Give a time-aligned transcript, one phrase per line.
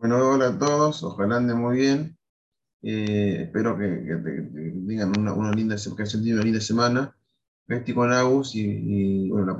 [0.00, 2.16] Bueno, hola a todos, ojalá anden muy bien.
[2.80, 4.16] Eh, espero que, que,
[4.88, 5.76] tengan una, linda,
[6.42, 7.14] linda semana.
[7.68, 9.54] Estoy con Agus y, y, bueno,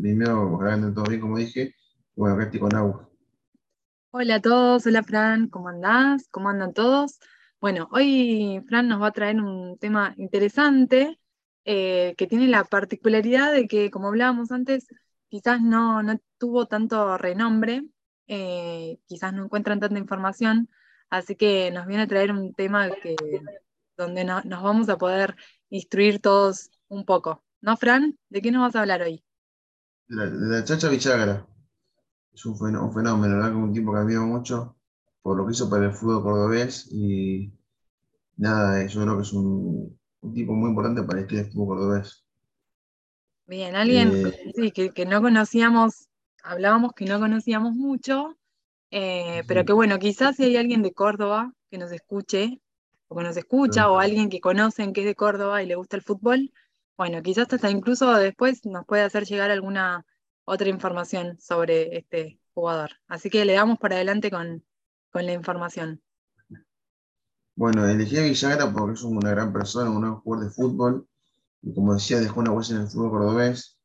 [0.00, 1.74] primero ojalá anden todos bien, como dije.
[2.16, 2.96] Bueno, estoy con Agus.
[4.12, 6.28] Hola a todos, hola Fran, ¿cómo andás?
[6.30, 7.20] ¿Cómo andan todos?
[7.60, 11.20] Bueno, hoy Fran nos va a traer un tema interesante
[11.66, 14.86] eh, que tiene la particularidad de que, como hablábamos antes,
[15.28, 17.82] quizás no, no tuvo tanto renombre,
[18.34, 20.70] eh, quizás no encuentran tanta información,
[21.10, 23.16] así que nos viene a traer un tema que,
[23.96, 25.36] donde no- nos vamos a poder
[25.70, 27.44] instruir todos un poco.
[27.60, 28.18] ¿No, Fran?
[28.30, 29.24] ¿De qué nos vas a hablar hoy?
[30.08, 31.46] De la, de la Chacha Villagra.
[32.34, 34.76] Es un fenó- un fenómeno, verdad que un tipo que admiro mucho
[35.22, 37.52] por lo que hizo para el fútbol cordobés y
[38.38, 42.24] nada, eh, yo creo que es un, un tipo muy importante para el fútbol cordobés.
[43.46, 46.08] Bien, alguien Eh, sí, que, que no conocíamos,
[46.42, 48.36] hablábamos que no conocíamos mucho,
[48.90, 52.60] eh, pero que bueno, quizás si hay alguien de Córdoba que nos escuche,
[53.08, 55.96] o que nos escucha, o alguien que conocen que es de Córdoba y le gusta
[55.96, 56.52] el fútbol,
[56.96, 60.04] bueno, quizás hasta incluso después nos puede hacer llegar alguna
[60.44, 62.90] otra información sobre este jugador.
[63.06, 64.64] Así que le damos para adelante con,
[65.10, 66.02] con la información.
[67.54, 71.08] Bueno, elegí a Villagra porque es una gran persona, un gran jugador de fútbol,
[71.62, 73.78] y como decía, dejó una huella en el fútbol cordobés.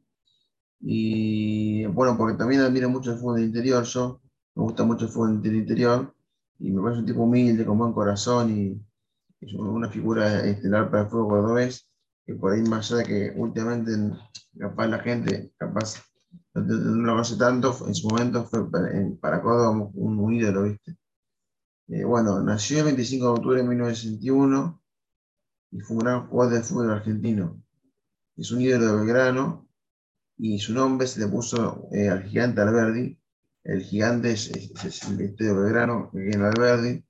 [0.79, 4.21] Y bueno, porque también admiro mucho el fútbol del interior, yo
[4.55, 6.13] me gusta mucho el fútbol del interior,
[6.59, 8.81] y me parece un tipo humilde, con buen corazón, y
[9.41, 11.87] es una figura estelar para el fútbol cordobés,
[12.25, 13.91] que por ahí más allá de que últimamente
[14.57, 16.03] capaz la gente, capaz
[16.53, 20.97] no, lo conoce tanto, en su momento fue para, Córdoba un, ídolo, ¿viste?
[21.89, 24.81] Eh, bueno, nació el 25 de octubre de 1961
[25.71, 27.61] y fue un gran jugador del fútbol argentino.
[28.35, 29.66] Es un ídolo de Belgrano
[30.37, 33.17] y su nombre se le puso eh, al gigante Alberdi.
[33.63, 37.03] El gigante es, es- es el estadio de Belgrano, viene Alberdi,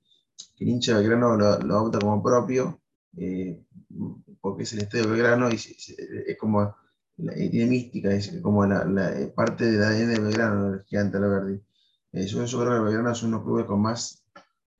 [0.60, 2.80] el hincha de Belgrano lo, lo adopta como propio,
[3.16, 3.62] eh,
[4.40, 6.74] porque es el estadio de Belgrano y es, como,
[7.18, 11.16] la- tiene mística, es como la, la, eh, parte del ADN de Belgrano, el gigante
[11.18, 11.60] Alberdi.
[12.12, 14.24] Eh, yo creo que Belgrano es uno de los clubes con más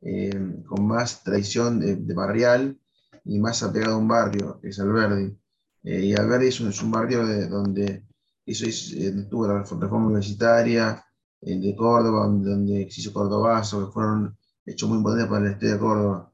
[0.03, 2.79] eh, con más tradición de, de barrial
[3.25, 5.37] y más apegado a un barrio, que es Alberdi.
[5.85, 8.05] Eh, y Alberdi es un, es un barrio de, donde
[8.49, 11.05] eso es, eh, tuvo la reforma universitaria
[11.41, 15.67] eh, de Córdoba, donde, se hizo Cordobazo, que fueron hechos muy importantes para el este
[15.67, 16.33] de Córdoba.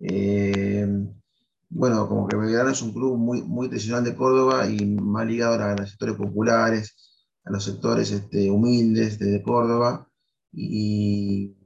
[0.00, 1.06] Eh,
[1.70, 5.76] bueno, como que Belgrano es un club muy, tradicional de Córdoba y más ligado a
[5.76, 6.96] los sectores populares,
[7.44, 10.08] a los sectores este, humildes de, Córdoba.
[10.52, 11.56] Y,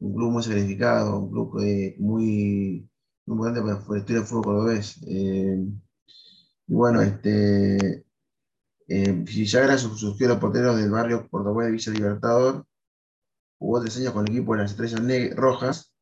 [0.00, 2.88] un club muy sacrificado, un club eh, muy,
[3.26, 4.98] importante para, el estilo del fútbol cordobés.
[6.70, 8.06] Y bueno, este,
[8.90, 12.66] eh, Villagra su- surgió de los porteros del barrio cordobés de Villa Libertador,
[13.58, 15.92] jugó tres años con el equipo de las Estrellas Rojas,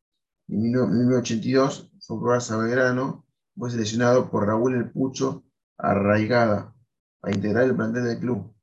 [0.48, 5.44] en 1982 fue a probarse a Belgrano, fue seleccionado por Raúl El Pucho
[5.78, 6.74] Arraigada
[7.20, 8.54] para integrar el plantel del club.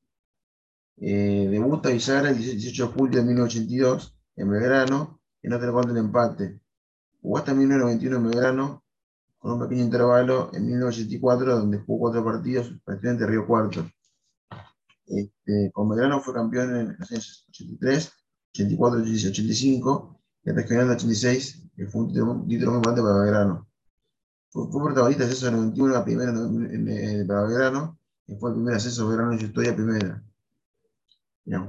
[0.98, 5.98] Eh, debuta Villagra el 18 de julio de 1982 en Belgrano, en otro gol del
[5.98, 6.60] empate.
[7.20, 8.84] Jugó hasta 1991 en Belgrano,
[9.38, 13.86] con un pequeño intervalo en 1984, donde jugó cuatro partidos, prácticamente Río Cuarto.
[15.06, 18.12] Este, con Belgrano fue campeón en los años 83,
[18.54, 23.02] 84, 85, y el regional de 86, que fue un título, un título muy importante
[23.02, 23.68] para Belgrano.
[24.50, 28.50] Fue, fue protagonista de ascenso 91 a primera en, en, en, para Belgrano, y fue
[28.50, 30.22] el primer ascenso Belgrano en su historia primera.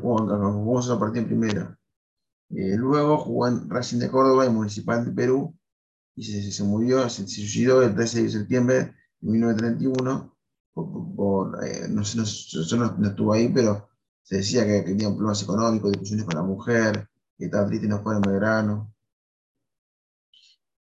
[0.02, 0.18] Jugó,
[0.54, 1.80] jugó solo partido en primera.
[2.50, 5.56] Eh, luego jugó en Racing de Córdoba y Municipal de Perú,
[6.16, 10.37] y se, se murió, se, se suicidó el 13 de septiembre de 1931.
[11.64, 13.90] Eh, no sé, no, yo no, no, ahí, pero
[14.24, 17.90] se decía que, que tenía problemas económicos, discusiones con la mujer, que estaba triste y
[17.90, 18.94] no fue en Belgrano.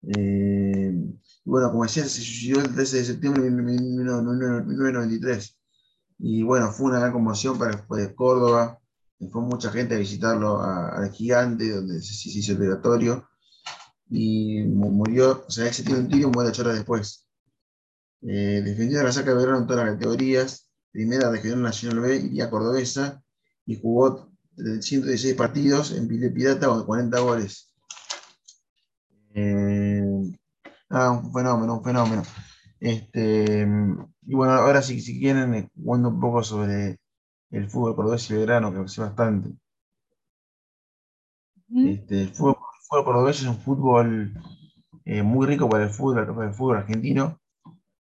[0.03, 0.93] Eh,
[1.45, 5.57] bueno, como decía, se suicidó el 13 de septiembre de 1993.
[6.19, 8.81] Y bueno, fue una gran conmoción para después de Córdoba.
[9.31, 13.27] Fue mucha gente a visitarlo al Gigante, donde se, se hizo el velatorio
[14.11, 17.26] y murió, o sea, ese tiene un tiro y muere ocho horas después.
[18.29, 22.29] Eh, defendió la saca de Verano en todas las categorías, primera regional nacional B y
[22.31, 23.23] día cordobesa,
[23.65, 27.73] y jugó 116 partidos en Pile Pirata con 40 goles.
[29.33, 30.03] Eh,
[30.91, 32.23] ah, un fenómeno, un fenómeno.
[32.81, 33.67] Este,
[34.23, 36.99] y bueno, ahora si, si quieren, jugando un poco sobre
[37.51, 39.51] el fútbol cordobés y Belgrano, que sé bastante.
[41.69, 44.35] Este, el fútbol, el fútbol cordobés es un fútbol
[45.05, 47.41] eh, muy rico para el fútbol, para el fútbol argentino.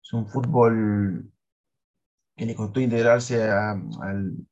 [0.02, 1.32] Es un fútbol
[2.36, 3.76] que le costó integrarse a, a,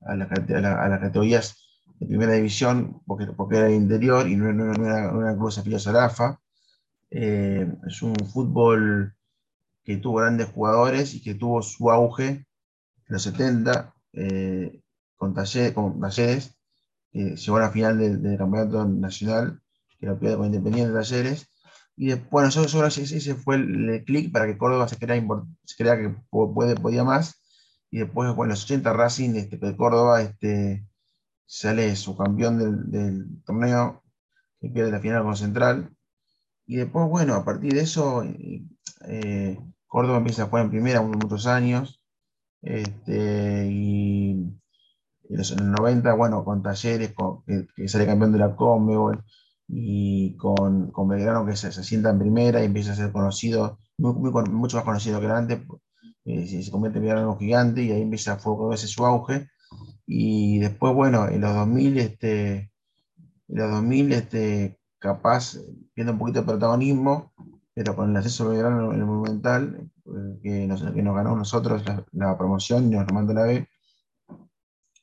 [0.07, 1.71] a, la, a, la, a las categorías
[2.01, 6.41] de primera división, porque, porque era interior y no, era, una club afiliado a AFA.
[7.11, 9.15] es un fútbol
[9.85, 12.47] que tuvo grandes jugadores y que tuvo su auge en
[13.09, 14.83] los 70 eh,
[15.17, 16.57] con, talleres,
[17.13, 19.61] que llegó a la final del, campeonato nacional,
[19.99, 21.49] que lo pierde con Independiente Talleres.
[21.97, 25.23] Y después, nosotros ese fue el, clic para que Córdoba se crea,
[25.65, 27.43] se crea que puede, podía más.
[27.91, 30.87] Y después, bueno, en los 80 Racing este, de Córdoba este,
[31.47, 34.03] sale su campeón del, del torneo,
[34.61, 35.91] que pierde la final con Central.
[36.67, 41.47] Y después, bueno, a partir de eso, eh, Córdoba empieza a jugar en primera muchos
[41.47, 42.01] años.
[42.63, 44.31] Este, y
[45.29, 47.13] en los, 90, bueno, con Talleres,
[47.75, 49.25] que, sale campeón de la Conmebol,
[49.73, 54.77] y con, con Belgrano que se, sienta en primera y empieza a ser conocido, mucho
[54.77, 55.61] más conocido que antes,
[56.25, 59.49] eh, se, convierte en un gigante y ahí empieza a veces su auge.
[60.07, 62.73] Y después, bueno, en los 2000, este,
[63.49, 65.57] en los 2000, este, capaz,
[65.95, 67.33] pierde un poquito de protagonismo,
[67.73, 71.85] pero con el acceso Belgrano en el Monumental, eh, que nos, que nos ganó nosotros
[72.13, 73.69] la, promoción y nos mandó la B,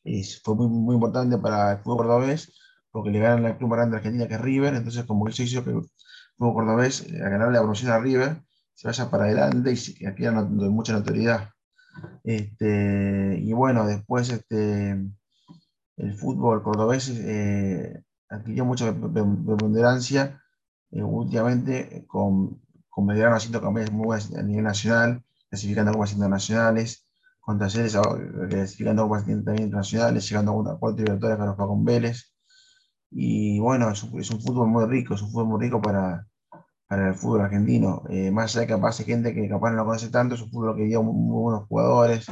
[0.03, 2.51] y fue muy, muy importante para el fútbol cordobés,
[2.91, 5.43] porque le ganan la club grande de Argentina que es River, entonces como que eso
[5.43, 5.71] hizo que
[6.37, 8.41] fútbol cordobés, eh, a ganarle la promoción a River,
[8.73, 11.49] se vaya para adelante y que adquiera mucha notoriedad.
[12.23, 14.91] Este, y bueno, después este,
[15.97, 20.41] el fútbol cordobés eh, adquirió mucha preponderancia
[20.91, 27.07] eh, últimamente con, con Belgrano haciendo campañas muy buenas a nivel nacional, clasificando copas internacionales,
[27.39, 27.97] con talleres
[28.49, 32.36] clasificando copas también internacionales, llegando a una cuatro libertades para con Vélez.
[33.11, 36.27] Y bueno, es un, fútbol muy rico, es un fútbol muy rico para,
[36.87, 38.03] para el fútbol argentino.
[38.09, 40.51] Eh, más allá de que hay gente que capaz no lo conoce tanto, es un
[40.51, 42.27] fútbol que dio muy, buenos jugadores.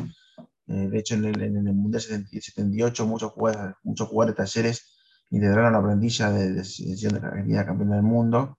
[0.68, 4.96] Eh, de hecho, en el, en el Mundial 78, muchos jugadores, muchos jugadores de talleres
[5.30, 8.58] integraron la plantilla de, de, de, Argentina campeona del mundo.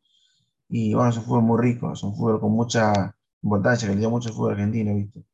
[0.68, 4.00] Y bueno, es un fútbol muy rico, es un fútbol con mucha importancia, que le
[4.00, 5.24] dio mucho el fútbol argentino, ¿viste?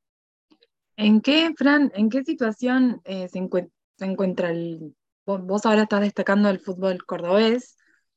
[0.97, 4.95] ¿En qué, Fran, en qué situación eh, se, encuentra el...
[5.25, 7.77] Vos, ahora estás destacando el fútbol cordobés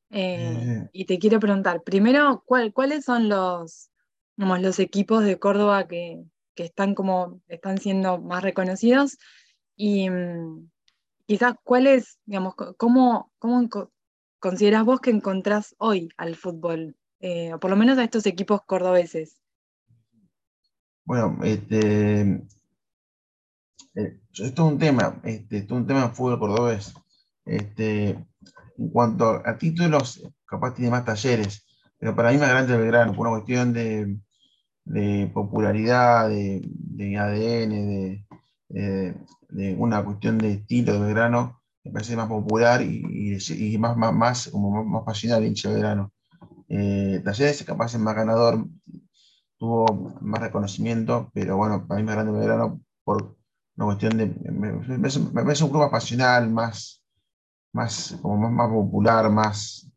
[0.09, 3.91] eh, y te quiero preguntar, primero, ¿cuál, ¿cuáles son los,
[4.37, 6.23] los equipos de Córdoba que,
[6.55, 9.17] que, están, como, están siendo más reconocidos?
[9.75, 10.69] Y mm,
[11.27, 13.69] quizás, ¿cuáles, digamos, cómo, cómo
[14.39, 16.95] consideras vos que encontrás hoy al fútbol?
[17.19, 19.37] Eh, o por lo menos a estos equipos cordobeses.
[21.03, 22.41] Bueno, este,
[23.95, 26.93] eh, esto es un tema, este, esto es un tema de fútbol cordobés.
[27.45, 28.09] Este,
[28.77, 31.65] en cuanto a títulos, capaz tiene más talleres,
[31.97, 34.19] pero para mí más grande el Belgrano, por una cuestión de,
[35.33, 38.25] popularidad, de, ADN,
[38.69, 44.47] de, una cuestión de estilo de Belgrano, me parece más popular y, más, más, más,
[44.49, 46.11] como más, pasional el hincha de Belgrano.
[46.67, 48.67] Eh, talleres capaz es más ganador,
[49.57, 53.37] tuvo más reconocimiento, pero bueno, para mí más grande el Belgrano por
[53.77, 54.27] una cuestión de.
[54.51, 57.03] Me, parece un más pasional, más,
[57.73, 59.89] más, como más, popular, más.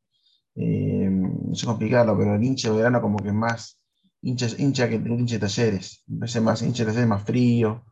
[0.55, 3.79] Eh, no sé complicarlo, pero el hincha de verano, como que más
[4.23, 6.03] hincha, hincha que el hincha de talleres.
[6.07, 7.85] Me parece más hincha de talleres más frío,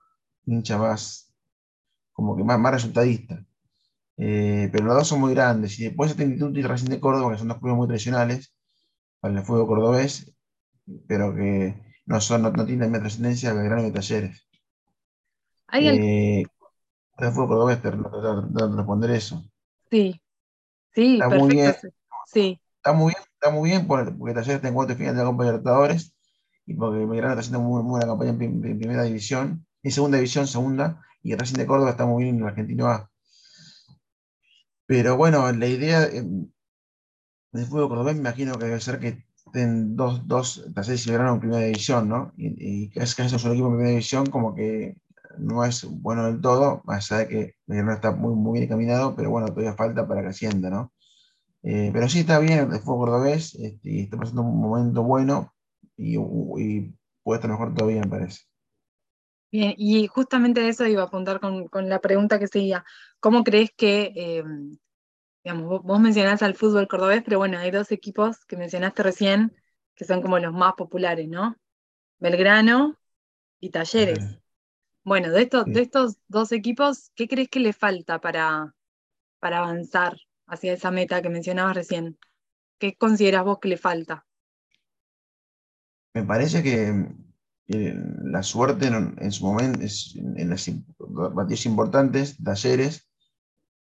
[0.47, 1.33] hincha más.
[2.13, 3.45] como que más, más resultadista.
[4.19, 5.79] Eh, pero los dos son muy grandes.
[5.79, 8.53] Y después el Instituto y Racing de Córdoba, que son dos clubes muy tradicionales
[9.21, 10.35] para el fútbol cordobés,
[11.09, 11.75] pero que
[12.07, 14.46] no, son, no, no tienen trascendencia de Belgrano y Talleres.
[15.69, 16.45] ¿Hay eh,
[17.17, 19.45] fútbol cordobés te, responder eso.
[19.91, 20.21] Sí,
[20.95, 21.45] sí, está perfecto.
[21.45, 21.75] Muy bien,
[22.27, 22.61] sí.
[22.77, 25.45] Está muy bien, está muy bien porque, Talleres está en cuarto final de la Copa
[25.45, 26.15] Libertadores
[26.67, 31.03] y porque Belgrano está haciendo muy, buena campaña en, primera división, en segunda división, segunda,
[31.23, 33.11] y el Racing de Córdoba está muy bien en el Argentino A.
[34.87, 36.25] Pero bueno, la idea eh,
[37.53, 41.35] del fútbol cordobés me imagino que debe ser que estén dos, dos Talleres y Belgrano
[41.35, 42.33] en primera división, ¿no?
[42.37, 44.97] Y, que es que es un equipo en primera división, como que
[45.39, 49.15] no es bueno del todo, más allá de que no está muy, muy bien encaminado,
[49.17, 50.93] pero bueno, todavía falta para que ascienda, ¿no?
[51.63, 55.55] Eh, pero sí está bien el fútbol cordobés, este, y está pasando un momento bueno
[55.97, 56.17] y,
[57.23, 58.43] puede estar mejor todavía, me parece.
[59.51, 62.85] Bien, y justamente de eso iba a apuntar con, la pregunta que seguía.
[63.21, 64.45] ¿Cómo crees que, eh,
[65.43, 69.53] digamos, vos, vos mencionás al fútbol cordobés, pero bueno, hay dos equipos que mencionaste recién
[69.97, 71.57] que son como los más populares, ¿no?
[72.19, 72.99] Belgrano
[73.59, 74.39] y Talleres.
[75.07, 78.75] Bueno, de estos, de estos dos equipos, ¿qué crees que le falta para,
[79.39, 80.17] para avanzar
[80.49, 82.19] hacia esa meta que mencionabas recién?
[82.81, 84.27] ¿Qué consideras vos que le falta?
[86.13, 87.07] Me parece que
[87.69, 90.69] la suerte en, su momento, en las
[91.37, 93.09] partidos importantes, talleres,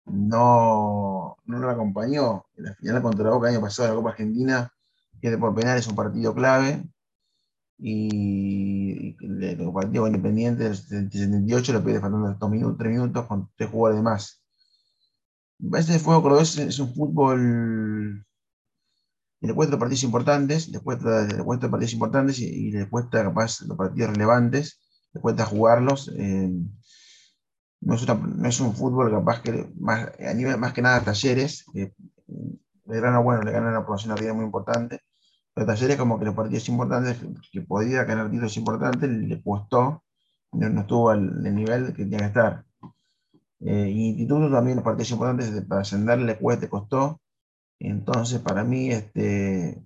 [0.05, 2.45] no, no lo acompañó.
[2.57, 4.73] En la final contra Boca el año pasado de la Copa Argentina,
[5.19, 6.83] pierde por penales un partido clave.
[7.83, 13.69] Y, el partido Independiente del 78 lo pierde faltando dos minutos, tres minutos con tres
[13.69, 14.43] jugadores de más.
[15.73, 18.25] Este juego cordobés es un fútbol
[19.41, 23.61] y le cuesta partidos importantes, le cuesta, le cuesta partidos importantes y, le cuesta capaz
[23.61, 24.79] los partidos relevantes,
[25.13, 26.11] le cuesta jugarlos.
[26.15, 26.51] Eh,
[27.81, 31.65] no, es no, es un fútbol capaz que más, a nivel más que nada talleres.
[31.73, 31.91] Eh,
[32.85, 35.01] Belgrano, bueno, le gana una aprobación arriba muy importante,
[35.53, 37.17] pero talleres como que los partidos importantes,
[37.51, 40.03] que podía ganar títulos importantes, le costó,
[40.53, 42.65] no, estuvo al, nivel que tenía que estar.
[43.59, 46.37] Eh, Instituto también los partidos importantes para ascender le
[46.69, 47.21] costó,
[47.81, 49.83] entonces, para mí, este,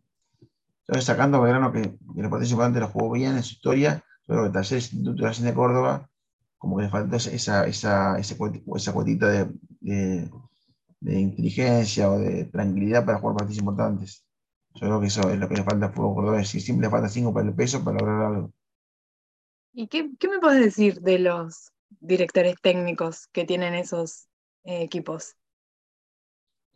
[1.00, 4.50] sacando Belgrano que, que los partidos importantes los jugó bien en su historia, pero que
[4.50, 6.10] Talleres Instituto de Córdoba,
[6.58, 10.30] como que le faltó esa, esa, esa, esa cuotita de,
[11.00, 14.25] de, inteligencia o de tranquilidad para jugar partidos importantes.
[14.76, 16.50] Yo creo que eso es lo que le falta al fútbol cordobés.
[16.50, 18.52] Si siempre le falta cinco para el peso para lograr algo.
[19.74, 24.28] ¿Y qué, qué me puedes decir de los directores técnicos que tienen esos
[24.64, 25.36] eh, equipos?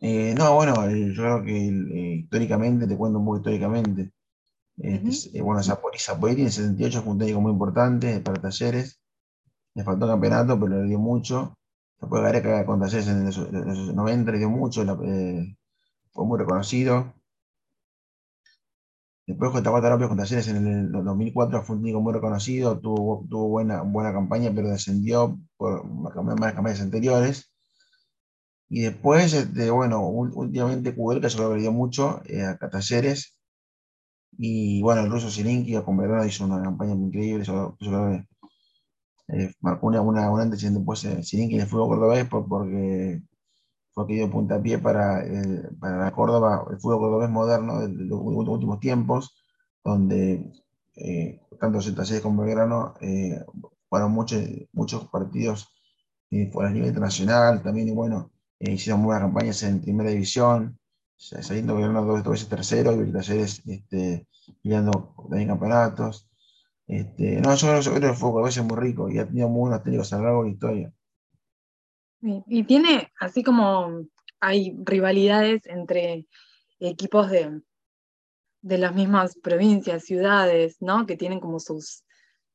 [0.00, 4.12] Eh, no, bueno, yo creo que eh, históricamente, te cuento un poco históricamente.
[4.78, 9.00] Este, eh, bueno, Zaporí, en 78 fue un técnico muy importante para Talleres.
[9.74, 11.54] Le faltó campeonato, pero le dio mucho.
[12.00, 13.38] Después Gareca con Talleres en los,
[13.94, 14.84] 90 le dio mucho,
[16.12, 17.14] fue muy reconocido.
[19.30, 19.90] Después J.
[19.90, 24.12] López con Talleres en el 2004 fue un técnico muy reconocido, tuvo, tuvo buena, buena
[24.12, 27.52] campaña, pero descendió por más campañas anteriores.
[28.68, 33.38] Y después, este, bueno, últimamente Kudelka se lo perdió mucho eh, a Talleres.
[34.36, 37.44] Y bueno, el ruso Sirinki con Verona hizo una campaña increíble.
[39.28, 42.48] Eh, marcó una, una, una después eh, Sirinki en el fútbol cordobés por,
[44.00, 49.36] porque dio puntapié para, eh, para Córdoba, el fútbol cordobés moderno de, los últimos tiempos,
[49.84, 50.50] donde
[50.96, 53.44] eh, tanto Talleres como Belgrano eh,
[53.90, 54.42] fueron muchos,
[54.72, 55.68] muchos partidos
[56.30, 57.88] eh, a nivel internacional también.
[57.88, 60.78] Y bueno, eh, hicieron buenas campañas en primera división,
[61.16, 64.26] saliendo gobierno dos, dos veces tercero y Talleres este,
[64.62, 66.26] peleando también campeonatos.
[66.86, 69.48] Este, no, yo yo creo que el fútbol veces es muy rico y ha tenido
[69.50, 70.92] muy buenos técnicos a lo largo de la historia.
[72.22, 74.04] Y tiene, así como
[74.40, 76.26] hay rivalidades entre
[76.78, 77.62] equipos de,
[78.62, 81.06] de las mismas provincias, ciudades, ¿no?
[81.06, 82.04] Que tienen como sus,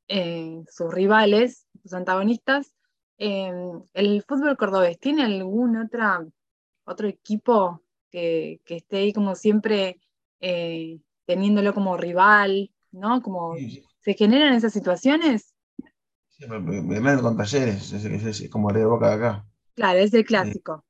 [0.08, 2.76] eh, sus rivales, sus antagonistas,
[3.18, 6.26] Em, ¿El fútbol cordobés tiene algún otra,
[6.86, 7.82] otro equipo
[8.12, 10.02] que, esté ahí como siempre
[10.42, 13.22] eh, teniéndolo como rival, ¿no?
[13.22, 13.56] Como,
[14.02, 15.54] ¿Se generan esas situaciones?
[16.30, 19.46] Sí, me, con talleres, es, como el de Boca de acá.
[19.76, 20.86] Claro, es el clásico.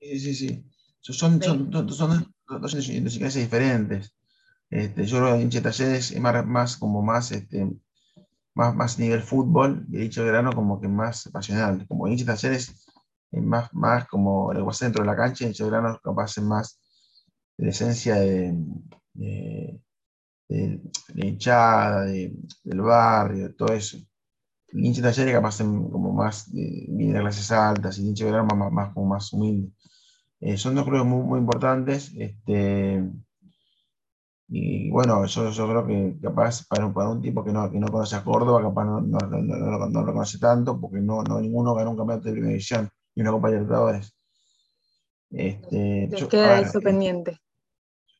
[0.00, 0.64] Sí, sí, sí.
[1.00, 4.12] Son, son, son, dos idiosincrasias diferentes.
[4.68, 7.70] Este, yo creo que talleres es más, más como más este,
[8.56, 11.86] más, más nivel fútbol y dicho verano como que más pasional.
[11.86, 12.86] Como hincha talleres
[13.30, 16.80] es más, más como el centro de la cancha y dicho verano capaz es más
[17.58, 18.54] de la esencia de,
[19.14, 19.80] de,
[20.48, 20.80] de,
[21.14, 23.98] hinchada, del barrio, todo eso.
[24.76, 28.70] El hincha talleres capaz como más de, de clases altas y el hincha verano más,
[28.70, 29.72] más, como más humilde.
[30.40, 32.12] Eh, son dos clubes muy, muy importantes.
[32.14, 33.02] Este,
[34.48, 37.88] y bueno, yo, yo creo que capaz para, para un tipo que no, que no
[37.88, 41.74] conoce a Córdoba, capaz no, no, no, no lo conoce tanto, porque no, no ninguno
[41.74, 44.14] ganó un campeonato de primera división y una Copa de Libertadores.
[45.30, 47.40] Este, yo, queda eso eh, pendiente.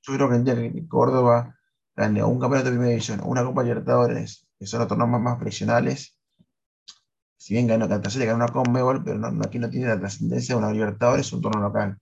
[0.03, 1.55] Yo creo que Córdoba
[1.95, 5.21] gane un campeonato de primera división una Copa de Libertadores, que son los torneos más,
[5.21, 6.16] más profesionales,
[7.47, 10.59] si bien ganó le ganó una Conmebol, pero no, aquí no tiene la trascendencia de
[10.59, 11.97] una Libertadores, es un torneo local.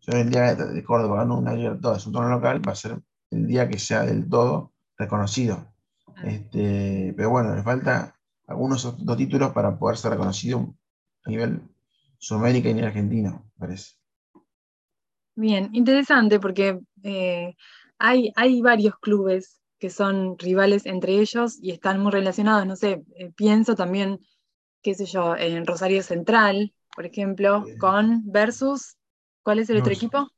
[0.00, 3.46] Yo el día de Córdoba ganó una Libertadores, un torneo local, va a ser el
[3.46, 5.72] día que sea del todo reconocido.
[6.08, 6.22] Ah.
[6.24, 8.16] Este, pero bueno, le falta
[8.48, 10.74] algunos dos títulos para poder ser reconocido
[11.24, 11.62] a nivel
[12.18, 13.94] Sudamérica y en Argentina, parece.
[15.36, 17.54] Bien, interesante porque eh,
[17.96, 22.66] hay, hay varios clubes que son rivales entre ellos y están muy relacionados.
[22.66, 24.18] No sé, eh, pienso también,
[24.82, 28.96] qué sé yo, en Rosario Central, por ejemplo, con versus,
[29.42, 30.28] ¿cuál es el otro equipo?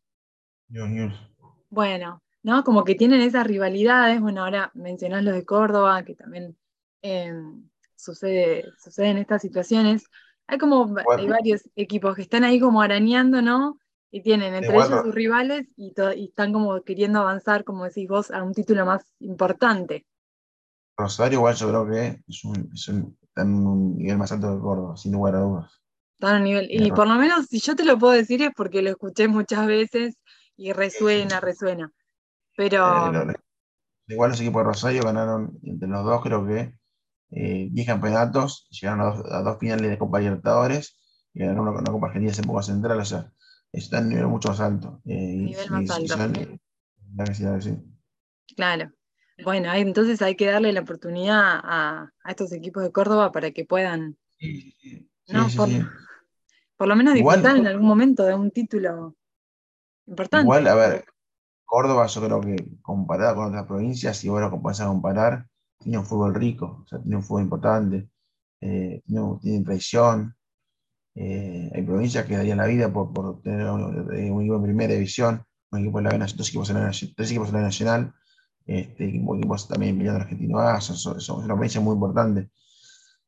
[1.70, 2.64] Bueno, ¿no?
[2.64, 6.56] Como que tienen esas rivalidades, bueno, ahora mencionás los de Córdoba, que también
[7.02, 10.04] em, sucede, suceden estas situaciones.
[10.46, 13.78] Hay como hay varios equipos que están ahí como arañando, ¿no?
[14.10, 15.94] Y tienen entre ellos sus rivales y,
[16.24, 20.04] están como queriendo avanzar, como decís vos, a un título más importante.
[20.98, 25.12] Rosario igual yo creo que es un, en un nivel más alto que Córdoba, sin
[25.12, 25.82] lugar a dudas.
[26.14, 26.68] Están a nivel.
[26.70, 29.66] Y por lo menos, si yo te lo puedo decir, es porque lo escuché muchas
[29.66, 30.16] veces
[30.56, 31.90] y resuena, resuena.
[32.56, 33.30] Pero.
[33.30, 33.34] Eh,
[34.08, 36.74] igual los equipos de Rosario ganaron entre los dos, creo que,
[37.30, 40.98] 10 eh, campeonatos, llegaron a dos, finales de Copa Libertadores
[41.32, 43.32] y ganaron una, Copa Argentina en Poco Central, o sea,
[43.72, 45.00] está en un nivel mucho más alto.
[45.06, 46.14] Eh, nivel más alto.
[48.54, 48.92] Claro.
[49.44, 54.16] Bueno, entonces hay que darle la oportunidad a, estos equipos de Córdoba para que puedan,
[55.28, 55.48] ¿no?
[56.76, 59.16] por, lo menos disfrutar en algún momento de un título
[60.06, 60.44] importante.
[60.44, 61.04] Igual, a ver,
[61.64, 65.46] Córdoba yo creo que comparada con otras provincias, si vos lo vas a comparar,
[65.78, 68.08] tiene un fútbol rico, o sea, tiene un fútbol importante,
[68.60, 70.36] eh, tiene, tiene, traición.
[71.14, 75.80] Eh, hay provincias que darían la vida por, tener un, equipo en primera división, un
[75.80, 78.14] equipo en la dos equipos en la, tres equipos en la nacional,
[78.66, 82.50] este, equipos también peleando argentino A, son, son, una provincia muy importante.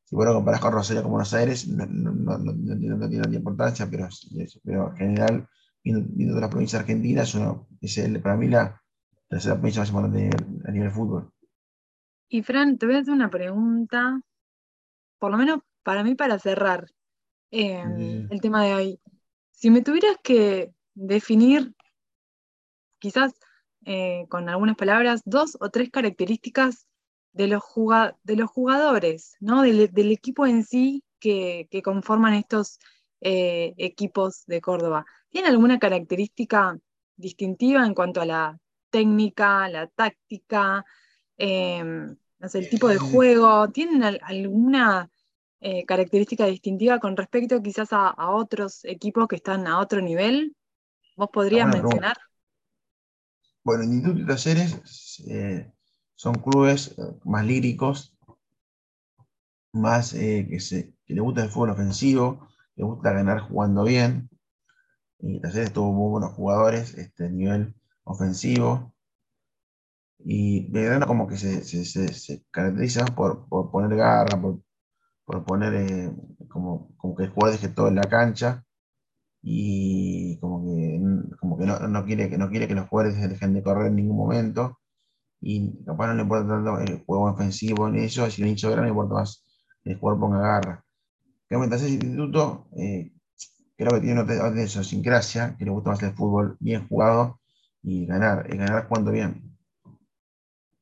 [0.03, 3.87] Si vos lo comparás con Rosario con Buenos Aires, no, no, no, tiene tanta importancia,
[3.89, 4.07] pero,
[4.63, 5.47] pero en general,
[5.83, 7.35] viendo, viendo las provincias argentinas,
[7.81, 8.81] es el, para mí la
[9.27, 10.29] tercera provincia más importante
[10.65, 11.31] a nivel, de fútbol.
[12.29, 14.21] Y Fran, te voy a hacer una pregunta,
[15.19, 16.87] por lo menos para mí, para cerrar
[17.51, 18.99] em, el tema de hoy.
[19.51, 21.73] Si me tuvieras que definir,
[22.99, 23.33] quizás
[23.85, 26.87] eh, con algunas palabras, dos o tres características
[27.33, 27.63] de los,
[28.23, 29.61] de los jugadores, ¿no?
[29.61, 32.79] Del, equipo en sí que, conforman estos
[33.21, 35.05] eh, equipos de Córdoba.
[35.29, 36.79] ¿Tiene alguna característica
[37.15, 40.83] distintiva en cuanto a la técnica, la táctica,
[41.37, 43.69] em, el tipo de juego?
[43.69, 45.11] ¿Tienen alguna
[45.59, 50.55] eh, característica distintiva con respecto quizás a, otros equipos que están a otro nivel?
[51.15, 52.17] ¿Vos podrías mencionar?
[53.65, 55.73] Bueno, en Instituto y Talleres eh,
[56.13, 58.15] son clubes eh, más líricos,
[59.73, 64.29] más eh, que, se, que le gusta el fútbol ofensivo, le gusta ganar jugando bien.
[65.17, 68.93] Y Talleres tuvo muy buenos jugadores este, nivel ofensivo.
[70.19, 76.13] Y Belgrano como que se, se, caracteriza por, poner garra, por, poner
[76.49, 78.64] como, como, que el jugador deje todo en la cancha
[79.47, 80.99] y como que,
[81.39, 84.17] como que no, quiere, que no quiere que los jugadores dejen de correr en ningún
[84.17, 84.79] momento
[85.39, 88.87] y capaz no le importa tanto el juego ofensivo en eso, si el hincho grande,
[88.87, 89.43] no importa más
[89.83, 90.85] el jugador ponga garra.
[91.47, 93.11] Que ese instituto eh,
[93.77, 97.39] creo que tiene de gracia que le gusta más el fútbol bien jugado
[97.83, 99.55] y ganar, y ganar jugando bien.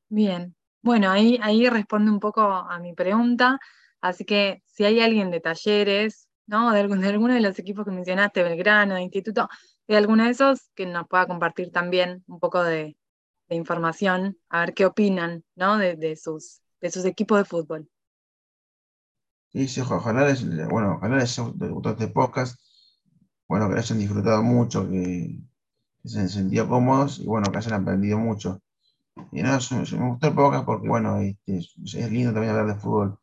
[0.08, 3.60] Bien, bueno, ahí, ahí responde un poco a mi pregunta,
[4.00, 6.72] así que si hay alguien de talleres ¿no?
[6.72, 9.50] De, de alguno de los equipos que mencionaste, Belgrano, de Instituto,
[9.88, 12.98] de alguno de esos, que nos pueda compartir también un poco de,
[13.50, 15.78] información, a ver qué opinan, ¿no?
[15.78, 17.88] De, sus, de sus equipos de fútbol.
[19.52, 22.60] Sí, sí, ojalá les, bueno, ojalá les gustó este podcast,
[23.48, 25.40] bueno, que hayan disfrutado mucho, que,
[26.04, 28.60] se hayan sentido cómodos y bueno, que hayan aprendido mucho.
[29.32, 33.20] Y nada, me gustó el podcast porque bueno, este, es lindo también hablar de fútbol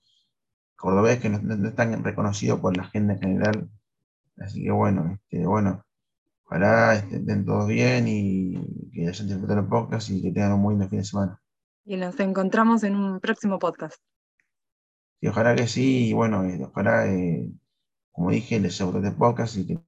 [0.80, 3.70] cordobés que no, no, es tan reconocido por la gente en general.
[4.38, 5.84] Así que bueno, este, bueno,
[6.44, 10.74] ojalá estén todos bien y que hayan disfrutado el podcast y que tengan un muy
[10.74, 11.40] buen fin de semana.
[11.84, 14.00] Y nos encontramos en un próximo podcast.
[15.20, 17.52] Y ojalá que sí, y bueno, ojalá, eh,
[18.10, 19.76] como dije, les gustó este podcast y que